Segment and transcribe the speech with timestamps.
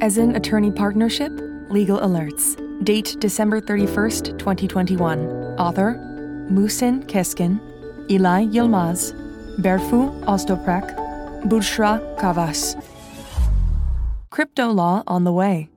[0.00, 1.30] Esin attorney partnership,
[1.68, 2.56] legal alerts.
[2.84, 5.28] Date December 31st, 2021.
[5.58, 5.92] Author
[6.48, 7.60] Musin Keskin,
[8.10, 9.12] Eli Yilmaz,
[9.58, 10.96] Berfu Ostoprak,
[11.44, 12.82] Bushra Kavas.
[14.30, 15.68] Crypto law on the way.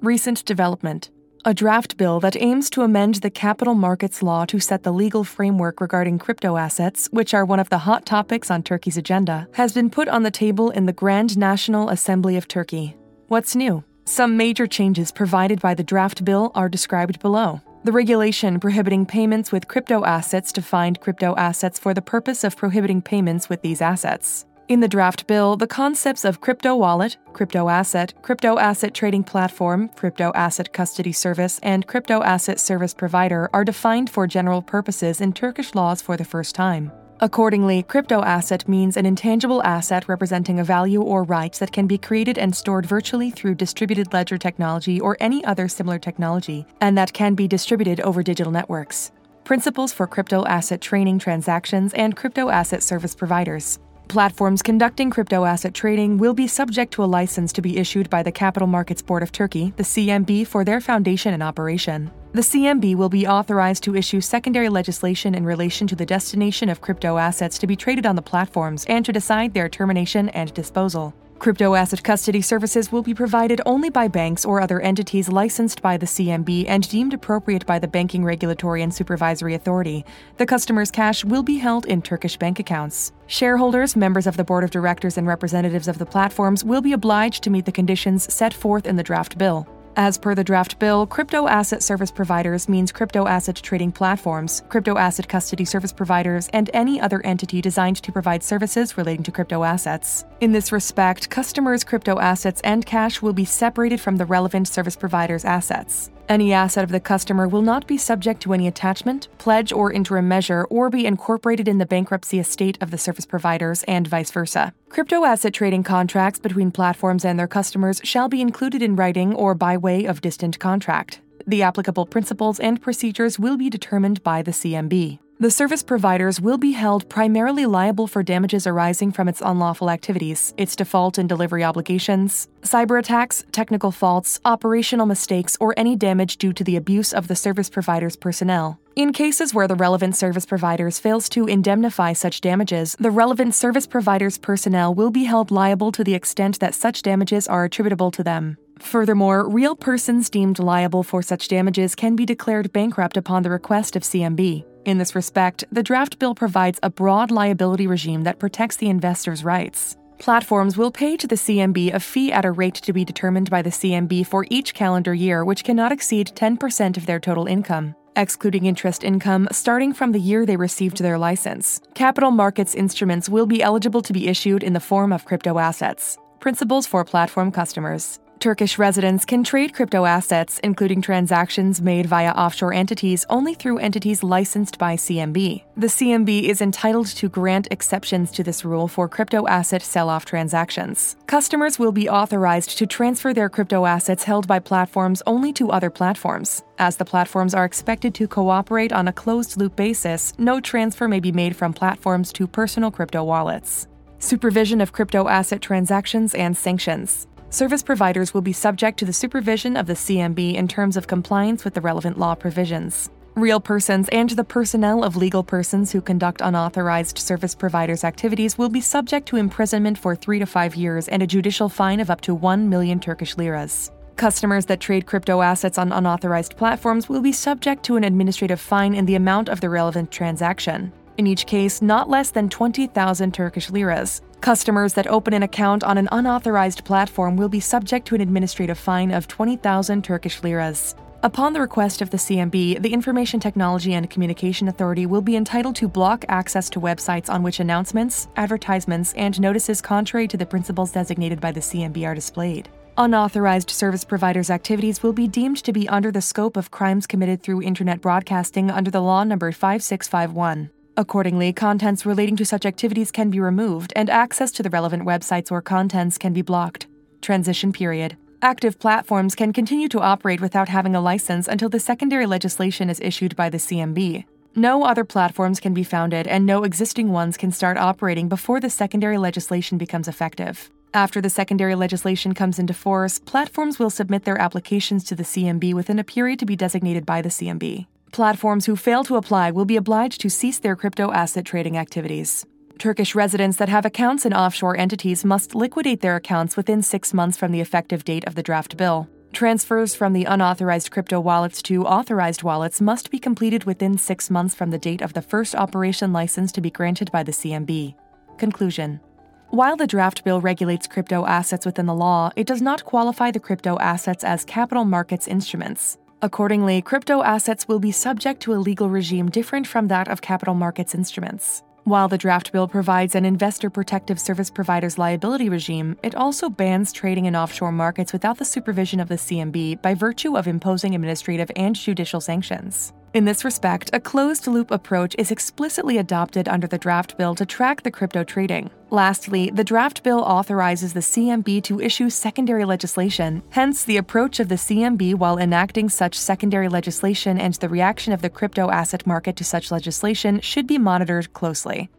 [0.00, 1.10] Recent development.
[1.44, 5.24] A draft bill that aims to amend the capital markets law to set the legal
[5.24, 9.72] framework regarding crypto assets, which are one of the hot topics on Turkey's agenda, has
[9.72, 12.96] been put on the table in the Grand National Assembly of Turkey.
[13.32, 13.82] What's new?
[14.04, 17.62] Some major changes provided by the draft bill are described below.
[17.82, 23.00] The regulation prohibiting payments with crypto assets defined crypto assets for the purpose of prohibiting
[23.00, 24.44] payments with these assets.
[24.68, 29.88] In the draft bill, the concepts of crypto wallet, crypto asset, crypto asset trading platform,
[29.96, 35.32] crypto asset custody service, and crypto asset service provider are defined for general purposes in
[35.32, 36.92] Turkish laws for the first time.
[37.22, 41.96] Accordingly, crypto asset means an intangible asset representing a value or rights that can be
[41.96, 47.12] created and stored virtually through distributed ledger technology or any other similar technology, and that
[47.12, 49.12] can be distributed over digital networks.
[49.44, 53.78] Principles for crypto asset trading transactions and crypto asset service providers.
[54.12, 58.22] Platforms conducting crypto asset trading will be subject to a license to be issued by
[58.22, 62.10] the Capital Markets Board of Turkey, the CMB, for their foundation and operation.
[62.34, 66.82] The CMB will be authorized to issue secondary legislation in relation to the destination of
[66.82, 71.14] crypto assets to be traded on the platforms and to decide their termination and disposal.
[71.42, 75.96] Crypto asset custody services will be provided only by banks or other entities licensed by
[75.96, 80.04] the CMB and deemed appropriate by the Banking Regulatory and Supervisory Authority.
[80.36, 83.10] The customer's cash will be held in Turkish bank accounts.
[83.26, 87.42] Shareholders, members of the board of directors, and representatives of the platforms will be obliged
[87.42, 89.66] to meet the conditions set forth in the draft bill.
[89.96, 94.96] As per the draft bill, crypto asset service providers means crypto asset trading platforms, crypto
[94.96, 99.64] asset custody service providers, and any other entity designed to provide services relating to crypto
[99.64, 100.24] assets.
[100.40, 104.96] In this respect, customers' crypto assets and cash will be separated from the relevant service
[104.96, 106.10] provider's assets.
[106.32, 110.28] Any asset of the customer will not be subject to any attachment, pledge, or interim
[110.28, 114.72] measure or be incorporated in the bankruptcy estate of the service providers and vice versa.
[114.88, 119.54] Crypto asset trading contracts between platforms and their customers shall be included in writing or
[119.54, 121.20] by way of distant contract.
[121.46, 125.18] The applicable principles and procedures will be determined by the CMB.
[125.42, 130.54] The service providers will be held primarily liable for damages arising from its unlawful activities,
[130.56, 136.52] its default and delivery obligations, cyber attacks, technical faults, operational mistakes, or any damage due
[136.52, 138.78] to the abuse of the service provider's personnel.
[138.94, 143.88] In cases where the relevant service providers fails to indemnify such damages, the relevant service
[143.88, 148.22] provider's personnel will be held liable to the extent that such damages are attributable to
[148.22, 148.58] them.
[148.82, 153.96] Furthermore, real persons deemed liable for such damages can be declared bankrupt upon the request
[153.96, 154.66] of CMB.
[154.84, 159.44] In this respect, the draft bill provides a broad liability regime that protects the investor's
[159.44, 159.96] rights.
[160.18, 163.62] Platforms will pay to the CMB a fee at a rate to be determined by
[163.62, 168.66] the CMB for each calendar year, which cannot exceed 10% of their total income, excluding
[168.66, 171.80] interest income starting from the year they received their license.
[171.94, 176.18] Capital markets instruments will be eligible to be issued in the form of crypto assets.
[176.40, 178.18] Principles for platform customers.
[178.42, 184.24] Turkish residents can trade crypto assets, including transactions made via offshore entities, only through entities
[184.24, 185.62] licensed by CMB.
[185.76, 190.24] The CMB is entitled to grant exceptions to this rule for crypto asset sell off
[190.24, 191.14] transactions.
[191.28, 195.88] Customers will be authorized to transfer their crypto assets held by platforms only to other
[195.88, 196.64] platforms.
[196.78, 201.20] As the platforms are expected to cooperate on a closed loop basis, no transfer may
[201.20, 203.86] be made from platforms to personal crypto wallets.
[204.18, 209.76] Supervision of crypto asset transactions and sanctions service providers will be subject to the supervision
[209.76, 213.10] of the CMB in terms of compliance with the relevant law provisions.
[213.34, 218.68] Real persons and the personnel of legal persons who conduct unauthorized service providers' activities will
[218.68, 222.22] be subject to imprisonment for three to five years and a judicial fine of up
[222.22, 223.90] to 1 million Turkish liras.
[224.16, 228.94] Customers that trade crypto assets on unauthorized platforms will be subject to an administrative fine
[228.94, 230.92] in the amount of the relevant transaction.
[231.18, 234.22] In each case, not less than 20,000 Turkish liras.
[234.42, 238.76] Customers that open an account on an unauthorized platform will be subject to an administrative
[238.76, 240.96] fine of 20,000 Turkish liras.
[241.22, 245.76] Upon the request of the CMB, the Information Technology and Communication Authority will be entitled
[245.76, 250.90] to block access to websites on which announcements, advertisements, and notices contrary to the principles
[250.90, 252.68] designated by the CMB are displayed.
[252.98, 257.44] Unauthorized service providers' activities will be deemed to be under the scope of crimes committed
[257.44, 260.68] through internet broadcasting under the law number 5651.
[260.96, 265.50] Accordingly, contents relating to such activities can be removed, and access to the relevant websites
[265.50, 266.86] or contents can be blocked.
[267.22, 268.16] Transition period.
[268.42, 273.00] Active platforms can continue to operate without having a license until the secondary legislation is
[273.00, 274.24] issued by the CMB.
[274.54, 278.68] No other platforms can be founded, and no existing ones can start operating before the
[278.68, 280.70] secondary legislation becomes effective.
[280.92, 285.72] After the secondary legislation comes into force, platforms will submit their applications to the CMB
[285.72, 287.86] within a period to be designated by the CMB.
[288.12, 292.44] Platforms who fail to apply will be obliged to cease their crypto asset trading activities.
[292.78, 297.38] Turkish residents that have accounts in offshore entities must liquidate their accounts within six months
[297.38, 299.08] from the effective date of the draft bill.
[299.32, 304.54] Transfers from the unauthorized crypto wallets to authorized wallets must be completed within six months
[304.54, 307.94] from the date of the first operation license to be granted by the CMB.
[308.36, 309.00] Conclusion
[309.48, 313.40] While the draft bill regulates crypto assets within the law, it does not qualify the
[313.40, 315.96] crypto assets as capital markets instruments.
[316.24, 320.54] Accordingly, crypto assets will be subject to a legal regime different from that of capital
[320.54, 321.64] markets instruments.
[321.82, 326.92] While the draft bill provides an investor protective service provider's liability regime, it also bans
[326.92, 331.50] trading in offshore markets without the supervision of the CMB by virtue of imposing administrative
[331.56, 332.92] and judicial sanctions.
[333.14, 337.44] In this respect, a closed loop approach is explicitly adopted under the draft bill to
[337.44, 338.70] track the crypto trading.
[338.88, 343.42] Lastly, the draft bill authorizes the CMB to issue secondary legislation.
[343.50, 348.22] Hence, the approach of the CMB while enacting such secondary legislation and the reaction of
[348.22, 351.90] the crypto asset market to such legislation should be monitored closely.